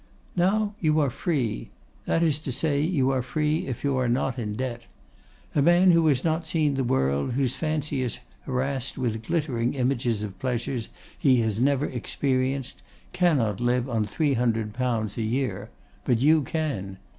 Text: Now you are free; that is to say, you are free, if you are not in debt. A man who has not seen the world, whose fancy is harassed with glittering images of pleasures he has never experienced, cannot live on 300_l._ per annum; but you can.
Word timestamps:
Now 0.35 0.73
you 0.79 0.99
are 0.99 1.11
free; 1.11 1.69
that 2.07 2.23
is 2.23 2.39
to 2.39 2.51
say, 2.51 2.81
you 2.81 3.11
are 3.11 3.21
free, 3.21 3.67
if 3.67 3.83
you 3.83 3.97
are 3.97 4.09
not 4.09 4.39
in 4.39 4.53
debt. 4.55 4.87
A 5.53 5.61
man 5.61 5.91
who 5.91 6.07
has 6.07 6.23
not 6.23 6.47
seen 6.47 6.73
the 6.73 6.83
world, 6.83 7.33
whose 7.33 7.53
fancy 7.53 8.01
is 8.01 8.17
harassed 8.47 8.97
with 8.97 9.21
glittering 9.21 9.75
images 9.75 10.23
of 10.23 10.39
pleasures 10.39 10.89
he 11.19 11.41
has 11.41 11.61
never 11.61 11.85
experienced, 11.85 12.81
cannot 13.13 13.59
live 13.61 13.87
on 13.87 14.03
300_l._ 14.03 14.73
per 14.73 14.83
annum; 14.83 15.67
but 16.03 16.17
you 16.19 16.41
can. 16.41 16.97